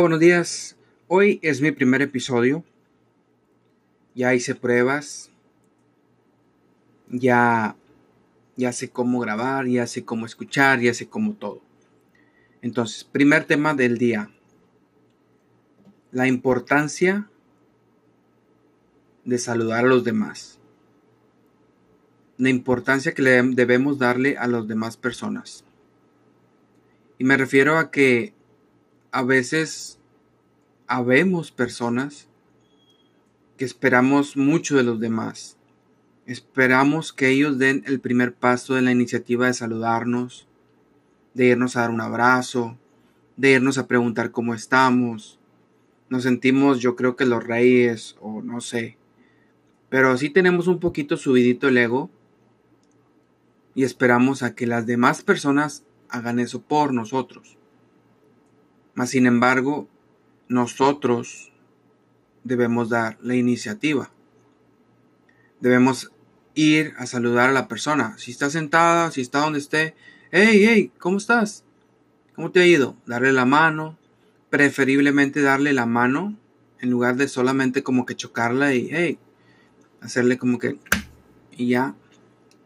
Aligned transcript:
buenos 0.00 0.18
días. 0.18 0.76
Hoy 1.08 1.38
es 1.42 1.60
mi 1.60 1.70
primer 1.70 2.00
episodio. 2.00 2.64
Ya 4.14 4.34
hice 4.34 4.54
pruebas. 4.54 5.30
Ya 7.10 7.76
ya 8.56 8.72
sé 8.72 8.88
cómo 8.88 9.20
grabar, 9.20 9.66
ya 9.66 9.86
sé 9.86 10.04
cómo 10.04 10.24
escuchar, 10.26 10.80
ya 10.80 10.94
sé 10.94 11.06
cómo 11.06 11.34
todo. 11.34 11.60
Entonces, 12.62 13.04
primer 13.04 13.44
tema 13.44 13.74
del 13.74 13.98
día. 13.98 14.30
La 16.12 16.26
importancia 16.26 17.28
de 19.24 19.38
saludar 19.38 19.84
a 19.84 19.88
los 19.88 20.02
demás. 20.02 20.58
La 22.38 22.48
importancia 22.48 23.12
que 23.12 23.22
le 23.22 23.42
debemos 23.42 23.98
darle 23.98 24.38
a 24.38 24.46
las 24.46 24.66
demás 24.66 24.96
personas. 24.96 25.62
Y 27.18 27.24
me 27.24 27.36
refiero 27.36 27.78
a 27.78 27.90
que 27.90 28.32
a 29.14 29.22
veces 29.22 30.00
habemos 30.88 31.52
personas 31.52 32.26
que 33.56 33.64
esperamos 33.64 34.36
mucho 34.36 34.76
de 34.76 34.82
los 34.82 34.98
demás. 34.98 35.56
Esperamos 36.26 37.12
que 37.12 37.28
ellos 37.28 37.56
den 37.58 37.84
el 37.86 38.00
primer 38.00 38.34
paso 38.34 38.74
de 38.74 38.82
la 38.82 38.90
iniciativa 38.90 39.46
de 39.46 39.54
saludarnos, 39.54 40.48
de 41.32 41.46
irnos 41.46 41.76
a 41.76 41.82
dar 41.82 41.90
un 41.90 42.00
abrazo, 42.00 42.76
de 43.36 43.52
irnos 43.52 43.78
a 43.78 43.86
preguntar 43.86 44.32
cómo 44.32 44.52
estamos. 44.52 45.38
Nos 46.08 46.24
sentimos, 46.24 46.80
yo 46.80 46.96
creo 46.96 47.14
que 47.14 47.24
los 47.24 47.44
reyes, 47.44 48.16
o 48.20 48.42
no 48.42 48.60
sé. 48.60 48.98
Pero 49.90 50.16
sí 50.18 50.28
tenemos 50.28 50.66
un 50.66 50.80
poquito 50.80 51.16
subidito 51.16 51.68
el 51.68 51.78
ego 51.78 52.10
y 53.76 53.84
esperamos 53.84 54.42
a 54.42 54.56
que 54.56 54.66
las 54.66 54.86
demás 54.86 55.22
personas 55.22 55.84
hagan 56.08 56.40
eso 56.40 56.62
por 56.62 56.92
nosotros. 56.92 57.58
Mas, 58.94 59.10
sin 59.10 59.26
embargo, 59.26 59.88
nosotros 60.48 61.52
debemos 62.44 62.88
dar 62.88 63.18
la 63.20 63.34
iniciativa. 63.34 64.10
Debemos 65.60 66.12
ir 66.54 66.94
a 66.98 67.06
saludar 67.06 67.50
a 67.50 67.52
la 67.52 67.68
persona. 67.68 68.16
Si 68.18 68.30
está 68.30 68.50
sentada, 68.50 69.10
si 69.10 69.20
está 69.20 69.40
donde 69.40 69.58
esté, 69.58 69.94
hey, 70.30 70.64
hey, 70.66 70.92
¿cómo 70.98 71.16
estás? 71.16 71.64
¿Cómo 72.34 72.50
te 72.50 72.60
ha 72.60 72.66
ido? 72.66 72.96
Darle 73.06 73.32
la 73.32 73.44
mano, 73.44 73.98
preferiblemente 74.50 75.42
darle 75.42 75.72
la 75.72 75.86
mano 75.86 76.36
en 76.80 76.90
lugar 76.90 77.16
de 77.16 77.28
solamente 77.28 77.82
como 77.82 78.06
que 78.06 78.14
chocarla 78.14 78.74
y, 78.74 78.88
hey, 78.92 79.18
hacerle 80.00 80.38
como 80.38 80.58
que 80.58 80.78
y 81.56 81.68
ya, 81.68 81.94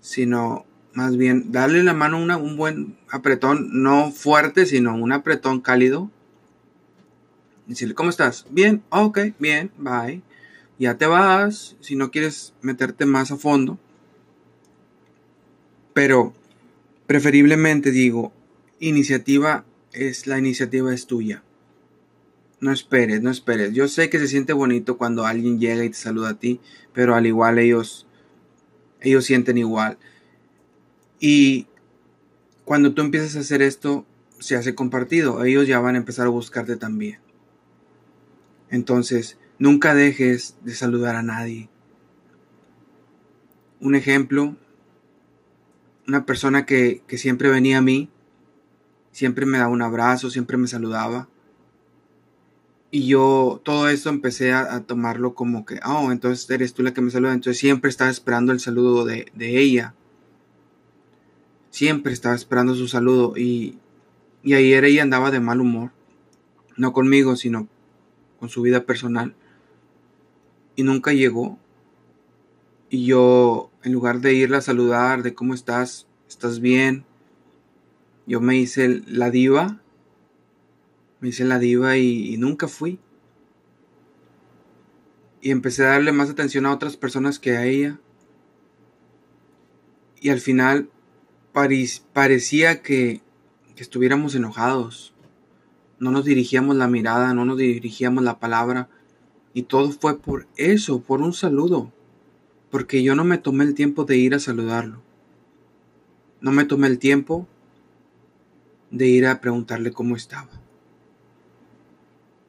sino 0.00 0.66
más 0.92 1.16
bien 1.16 1.52
darle 1.52 1.82
la 1.82 1.94
mano 1.94 2.20
una, 2.20 2.36
un 2.36 2.56
buen 2.56 2.96
apretón, 3.10 3.82
no 3.82 4.10
fuerte, 4.12 4.66
sino 4.66 4.94
un 4.96 5.12
apretón 5.12 5.60
cálido. 5.60 6.10
Decirle, 7.66 7.94
¿cómo 7.94 8.10
estás? 8.10 8.46
Bien, 8.50 8.82
ok, 8.90 9.18
bien, 9.38 9.70
bye. 9.78 10.22
Ya 10.78 10.96
te 10.96 11.06
vas, 11.06 11.76
si 11.80 11.94
no 11.94 12.10
quieres 12.10 12.54
meterte 12.62 13.06
más 13.06 13.30
a 13.30 13.36
fondo. 13.36 13.78
Pero 15.92 16.34
preferiblemente 17.06 17.90
digo, 17.90 18.32
iniciativa 18.78 19.64
es 19.92 20.26
la 20.26 20.38
iniciativa 20.38 20.94
es 20.94 21.06
tuya. 21.06 21.42
No 22.60 22.72
esperes, 22.72 23.22
no 23.22 23.30
esperes. 23.30 23.72
Yo 23.72 23.88
sé 23.88 24.10
que 24.10 24.18
se 24.18 24.28
siente 24.28 24.52
bonito 24.52 24.98
cuando 24.98 25.24
alguien 25.24 25.58
llega 25.58 25.84
y 25.84 25.90
te 25.90 25.96
saluda 25.96 26.30
a 26.30 26.38
ti, 26.38 26.60
pero 26.92 27.14
al 27.14 27.26
igual 27.26 27.58
ellos 27.58 28.06
ellos 29.00 29.24
sienten 29.24 29.58
igual. 29.58 29.98
Y 31.20 31.66
cuando 32.64 32.94
tú 32.94 33.02
empiezas 33.02 33.36
a 33.36 33.40
hacer 33.40 33.60
esto, 33.60 34.06
se 34.38 34.56
hace 34.56 34.74
compartido. 34.74 35.44
Ellos 35.44 35.68
ya 35.68 35.78
van 35.78 35.94
a 35.94 35.98
empezar 35.98 36.26
a 36.26 36.30
buscarte 36.30 36.76
también. 36.76 37.20
Entonces, 38.70 39.38
nunca 39.58 39.94
dejes 39.94 40.56
de 40.64 40.74
saludar 40.74 41.14
a 41.16 41.22
nadie. 41.22 41.68
Un 43.80 43.94
ejemplo, 43.94 44.56
una 46.08 46.24
persona 46.24 46.64
que, 46.64 47.02
que 47.06 47.18
siempre 47.18 47.50
venía 47.50 47.78
a 47.78 47.82
mí, 47.82 48.08
siempre 49.12 49.44
me 49.44 49.58
daba 49.58 49.70
un 49.70 49.82
abrazo, 49.82 50.30
siempre 50.30 50.56
me 50.56 50.68
saludaba. 50.68 51.28
Y 52.90 53.06
yo 53.06 53.60
todo 53.62 53.88
esto 53.88 54.08
empecé 54.08 54.52
a, 54.52 54.80
tomarlo 54.80 55.34
como 55.34 55.64
que, 55.64 55.80
oh, 55.84 56.10
entonces 56.10 56.48
eres 56.50 56.72
tú 56.72 56.82
la 56.82 56.94
que 56.94 57.02
me 57.02 57.10
saluda. 57.10 57.34
Entonces 57.34 57.60
siempre 57.60 57.90
estaba 57.90 58.10
esperando 58.10 58.52
el 58.52 58.60
saludo 58.60 59.04
de, 59.04 59.26
de 59.34 59.60
ella 59.60 59.94
siempre 61.70 62.12
estaba 62.12 62.34
esperando 62.34 62.74
su 62.74 62.88
saludo 62.88 63.34
y, 63.36 63.78
y 64.42 64.54
ayer 64.54 64.84
ella 64.84 65.02
andaba 65.02 65.30
de 65.30 65.40
mal 65.40 65.60
humor, 65.60 65.92
no 66.76 66.92
conmigo, 66.92 67.36
sino 67.36 67.68
con 68.38 68.48
su 68.48 68.62
vida 68.62 68.84
personal, 68.84 69.34
y 70.76 70.82
nunca 70.82 71.12
llegó. 71.12 71.58
Y 72.88 73.06
yo, 73.06 73.70
en 73.82 73.92
lugar 73.92 74.20
de 74.20 74.34
irla 74.34 74.58
a 74.58 74.62
saludar, 74.62 75.22
de 75.22 75.34
cómo 75.34 75.54
estás, 75.54 76.06
estás 76.28 76.60
bien, 76.60 77.04
yo 78.26 78.40
me 78.40 78.56
hice 78.56 79.02
la 79.06 79.30
diva, 79.30 79.80
me 81.20 81.28
hice 81.28 81.44
la 81.44 81.58
diva 81.58 81.96
y, 81.98 82.34
y 82.34 82.36
nunca 82.36 82.66
fui. 82.66 82.98
Y 85.40 85.50
empecé 85.50 85.84
a 85.84 85.90
darle 85.90 86.12
más 86.12 86.30
atención 86.30 86.66
a 86.66 86.72
otras 86.72 86.96
personas 86.96 87.38
que 87.38 87.56
a 87.56 87.64
ella. 87.64 88.00
Y 90.20 90.30
al 90.30 90.40
final 90.40 90.90
parecía 91.52 92.82
que, 92.82 93.20
que 93.74 93.82
estuviéramos 93.82 94.34
enojados. 94.34 95.14
No 95.98 96.10
nos 96.10 96.24
dirigíamos 96.24 96.76
la 96.76 96.88
mirada, 96.88 97.34
no 97.34 97.44
nos 97.44 97.58
dirigíamos 97.58 98.24
la 98.24 98.38
palabra. 98.38 98.88
Y 99.52 99.62
todo 99.62 99.90
fue 99.90 100.18
por 100.18 100.46
eso, 100.56 101.00
por 101.00 101.20
un 101.20 101.32
saludo. 101.32 101.92
Porque 102.70 103.02
yo 103.02 103.14
no 103.14 103.24
me 103.24 103.38
tomé 103.38 103.64
el 103.64 103.74
tiempo 103.74 104.04
de 104.04 104.16
ir 104.16 104.34
a 104.34 104.38
saludarlo. 104.38 105.02
No 106.40 106.52
me 106.52 106.64
tomé 106.64 106.86
el 106.86 106.98
tiempo 106.98 107.46
de 108.90 109.08
ir 109.08 109.26
a 109.26 109.40
preguntarle 109.40 109.92
cómo 109.92 110.16
estaba. 110.16 110.48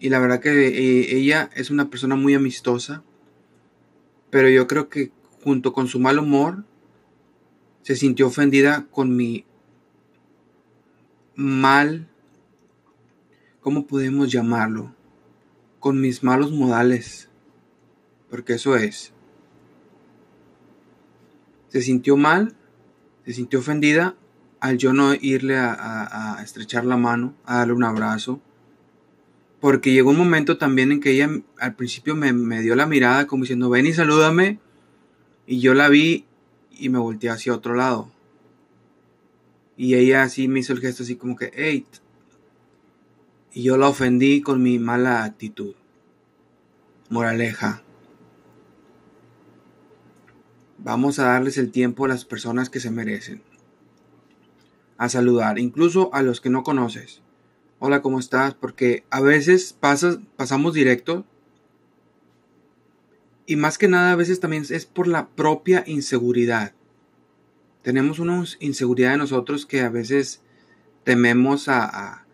Y 0.00 0.08
la 0.08 0.18
verdad 0.18 0.40
que 0.40 0.68
eh, 0.68 1.16
ella 1.16 1.50
es 1.54 1.70
una 1.70 1.88
persona 1.90 2.16
muy 2.16 2.34
amistosa. 2.34 3.02
Pero 4.30 4.48
yo 4.48 4.66
creo 4.66 4.88
que 4.88 5.12
junto 5.42 5.72
con 5.72 5.86
su 5.86 6.00
mal 6.00 6.18
humor 6.18 6.64
se 7.86 7.94
sintió 7.94 8.26
ofendida 8.26 8.88
con 8.90 9.14
mi 9.14 9.44
mal, 11.36 12.08
¿cómo 13.60 13.86
podemos 13.86 14.32
llamarlo? 14.32 14.92
Con 15.78 16.00
mis 16.00 16.24
malos 16.24 16.50
modales, 16.50 17.28
porque 18.28 18.54
eso 18.54 18.74
es. 18.74 19.12
Se 21.68 21.80
sintió 21.80 22.16
mal, 22.16 22.56
se 23.24 23.34
sintió 23.34 23.60
ofendida 23.60 24.16
al 24.58 24.78
yo 24.78 24.92
no 24.92 25.14
irle 25.14 25.56
a, 25.56 26.40
estrechar 26.42 26.84
la 26.84 26.96
mano, 26.96 27.36
a 27.44 27.58
darle 27.58 27.74
un 27.74 27.84
abrazo, 27.84 28.40
porque 29.60 29.92
llegó 29.92 30.10
un 30.10 30.18
momento 30.18 30.58
también 30.58 30.90
en 30.90 30.98
que 30.98 31.12
ella 31.12 31.30
al 31.60 31.76
principio 31.76 32.16
me, 32.16 32.32
me 32.32 32.62
dio 32.62 32.74
la 32.74 32.86
mirada 32.86 33.28
como 33.28 33.44
diciendo, 33.44 33.70
ven 33.70 33.86
y 33.86 33.92
salúdame, 33.92 34.58
y 35.46 35.60
yo 35.60 35.72
la 35.72 35.88
vi 35.88 36.26
y 36.78 36.88
me 36.88 36.98
volteé 36.98 37.30
hacia 37.30 37.54
otro 37.54 37.74
lado. 37.74 38.10
Y 39.76 39.94
ella 39.94 40.22
así 40.22 40.48
me 40.48 40.60
hizo 40.60 40.72
el 40.72 40.80
gesto 40.80 41.02
así 41.02 41.16
como 41.16 41.36
que, 41.36 41.52
hey. 41.54 41.86
Y 43.52 43.62
yo 43.62 43.76
la 43.76 43.88
ofendí 43.88 44.40
con 44.40 44.62
mi 44.62 44.78
mala 44.78 45.24
actitud. 45.24 45.74
Moraleja. 47.08 47.82
Vamos 50.78 51.18
a 51.18 51.24
darles 51.24 51.58
el 51.58 51.70
tiempo 51.72 52.04
a 52.04 52.08
las 52.08 52.24
personas 52.24 52.70
que 52.70 52.80
se 52.80 52.90
merecen. 52.90 53.42
A 54.98 55.08
saludar, 55.08 55.58
incluso 55.58 56.10
a 56.14 56.22
los 56.22 56.40
que 56.40 56.50
no 56.50 56.62
conoces. 56.62 57.22
Hola, 57.78 58.02
¿cómo 58.02 58.18
estás? 58.18 58.54
Porque 58.54 59.04
a 59.10 59.20
veces 59.20 59.74
pasas, 59.78 60.18
pasamos 60.36 60.72
directo 60.72 61.24
y 63.46 63.56
más 63.56 63.78
que 63.78 63.88
nada 63.88 64.12
a 64.12 64.16
veces 64.16 64.40
también 64.40 64.64
es 64.68 64.86
por 64.86 65.06
la 65.06 65.28
propia 65.28 65.84
inseguridad. 65.86 66.72
Tenemos 67.82 68.18
una 68.18 68.42
inseguridad 68.58 69.12
de 69.12 69.18
nosotros 69.18 69.64
que 69.64 69.80
a 69.80 69.88
veces 69.88 70.42
tememos 71.04 71.68
a, 71.68 72.26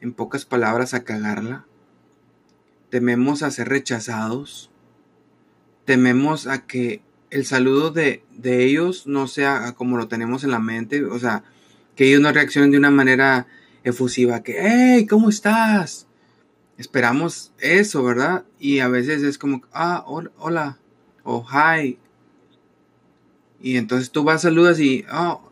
en 0.00 0.12
pocas 0.12 0.44
palabras, 0.44 0.92
a 0.92 1.04
cagarla. 1.04 1.64
Tememos 2.90 3.42
a 3.42 3.50
ser 3.50 3.70
rechazados. 3.70 4.70
Tememos 5.86 6.46
a 6.46 6.66
que 6.66 7.00
el 7.30 7.46
saludo 7.46 7.90
de, 7.90 8.22
de 8.36 8.64
ellos 8.64 9.06
no 9.06 9.28
sea 9.28 9.72
como 9.72 9.96
lo 9.96 10.08
tenemos 10.08 10.44
en 10.44 10.50
la 10.50 10.58
mente. 10.58 11.02
O 11.06 11.18
sea, 11.18 11.42
que 11.96 12.08
ellos 12.08 12.20
no 12.20 12.30
reaccionen 12.30 12.70
de 12.70 12.78
una 12.78 12.90
manera 12.90 13.46
efusiva. 13.84 14.42
Que, 14.42 14.56
hey, 14.60 15.06
¿cómo 15.06 15.30
estás? 15.30 16.07
Esperamos 16.78 17.52
eso, 17.58 18.02
¿verdad? 18.04 18.44
Y 18.58 18.78
a 18.78 18.88
veces 18.88 19.22
es 19.22 19.36
como, 19.36 19.62
ah, 19.72 20.04
hola, 20.06 20.78
o 21.24 21.44
hi. 21.44 21.98
Y 23.60 23.76
entonces 23.76 24.10
tú 24.10 24.24
vas, 24.24 24.42
saludas 24.42 24.78
y, 24.80 25.04
oh, 25.12 25.50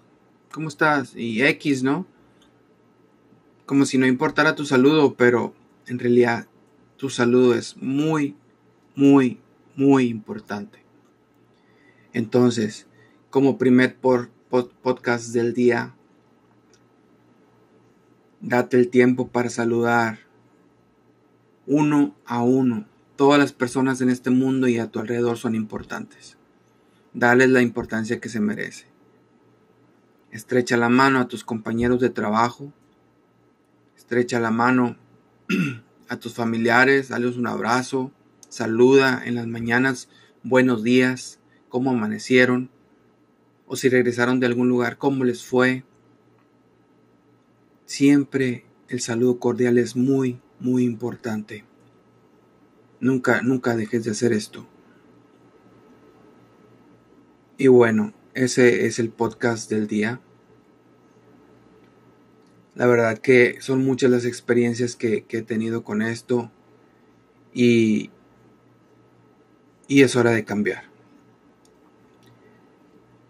¿cómo 0.52 0.68
estás? 0.68 1.14
Y 1.14 1.42
X, 1.42 1.82
¿no? 1.82 2.06
Como 3.66 3.84
si 3.84 3.98
no 3.98 4.06
importara 4.06 4.54
tu 4.54 4.64
saludo, 4.64 5.14
pero 5.14 5.52
en 5.88 5.98
realidad 5.98 6.46
tu 6.96 7.10
salud 7.10 7.56
es 7.56 7.76
muy, 7.76 8.36
muy, 8.94 9.40
muy 9.74 10.06
importante. 10.06 10.84
Entonces, 12.12 12.86
como 13.30 13.58
primer 13.58 13.96
podcast 13.96 15.32
del 15.32 15.52
día, 15.52 15.96
date 18.40 18.76
el 18.76 18.88
tiempo 18.88 19.26
para 19.26 19.50
saludar 19.50 20.25
uno 21.66 22.14
a 22.24 22.42
uno. 22.42 22.86
Todas 23.16 23.38
las 23.38 23.52
personas 23.52 24.00
en 24.00 24.10
este 24.10 24.30
mundo 24.30 24.68
y 24.68 24.78
a 24.78 24.90
tu 24.90 24.98
alrededor 24.98 25.38
son 25.38 25.54
importantes. 25.54 26.36
Dales 27.14 27.50
la 27.50 27.62
importancia 27.62 28.20
que 28.20 28.28
se 28.28 28.40
merece. 28.40 28.86
Estrecha 30.30 30.76
la 30.76 30.88
mano 30.88 31.18
a 31.18 31.28
tus 31.28 31.44
compañeros 31.44 32.00
de 32.00 32.10
trabajo. 32.10 32.72
Estrecha 33.96 34.38
la 34.38 34.50
mano 34.50 34.96
a 36.08 36.16
tus 36.18 36.34
familiares. 36.34 37.08
Dales 37.08 37.36
un 37.36 37.46
abrazo. 37.46 38.12
Saluda 38.48 39.22
en 39.24 39.36
las 39.36 39.46
mañanas. 39.46 40.08
Buenos 40.42 40.82
días. 40.82 41.40
¿Cómo 41.68 41.90
amanecieron? 41.90 42.70
O 43.66 43.76
si 43.76 43.88
regresaron 43.88 44.38
de 44.38 44.46
algún 44.46 44.68
lugar, 44.68 44.98
¿cómo 44.98 45.24
les 45.24 45.44
fue? 45.44 45.84
Siempre 47.86 48.66
el 48.88 49.00
saludo 49.00 49.38
cordial 49.38 49.78
es 49.78 49.96
muy, 49.96 50.40
muy 50.60 50.84
importante. 50.84 51.64
Nunca, 53.00 53.42
nunca 53.42 53.76
dejes 53.76 54.04
de 54.04 54.10
hacer 54.12 54.32
esto. 54.32 54.66
Y 57.58 57.68
bueno, 57.68 58.12
ese 58.34 58.86
es 58.86 58.98
el 58.98 59.10
podcast 59.10 59.70
del 59.70 59.86
día. 59.86 60.20
La 62.74 62.86
verdad 62.86 63.18
que 63.18 63.56
son 63.60 63.84
muchas 63.84 64.10
las 64.10 64.26
experiencias 64.26 64.96
que, 64.96 65.24
he 65.28 65.42
tenido 65.42 65.82
con 65.82 66.02
esto 66.02 66.50
y, 67.54 68.10
y 69.88 70.02
es 70.02 70.16
hora 70.16 70.32
de 70.32 70.44
cambiar. 70.44 70.84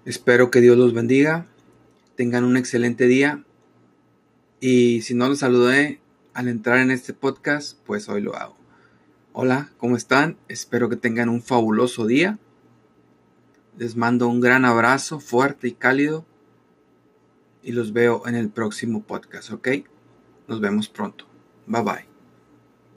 Espero 0.05 0.50
que 0.50 0.61
Dios 0.61 0.76
los 0.76 0.94
bendiga, 0.94 1.46
tengan 2.17 2.44
un 2.44 2.56
excelente 2.56 3.06
día 3.06 3.44
y 4.61 5.02
si 5.02 5.14
no 5.14 5.29
los 5.29 5.40
saludé 5.40 6.00
al 6.36 6.48
entrar 6.48 6.78
en 6.78 6.92
este 6.92 7.12
podcast, 7.12 7.78
pues 7.84 8.08
hoy 8.08 8.20
lo 8.20 8.36
hago. 8.36 8.56
Hola, 9.32 9.72
¿cómo 9.76 9.96
están? 9.96 10.36
Espero 10.48 10.88
que 10.88 10.96
tengan 10.96 11.28
un 11.28 11.42
fabuloso 11.42 12.06
día 12.06 12.38
les 13.76 13.96
mando 13.96 14.28
un 14.28 14.40
gran 14.40 14.64
abrazo 14.64 15.20
fuerte 15.20 15.68
y 15.68 15.72
cálido 15.72 16.24
y 17.62 17.72
los 17.72 17.92
veo 17.92 18.26
en 18.26 18.34
el 18.34 18.48
próximo 18.48 19.02
podcast, 19.02 19.50
¿ok? 19.50 19.68
Nos 20.48 20.60
vemos 20.60 20.88
pronto. 20.88 21.26
Bye 21.66 21.82
bye. 21.82 22.15